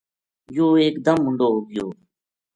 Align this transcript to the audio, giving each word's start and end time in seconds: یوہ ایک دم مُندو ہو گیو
یوہ 0.55 0.77
ایک 0.81 0.95
دم 1.05 1.17
مُندو 1.23 1.47
ہو 1.53 1.59
گیو 1.69 1.87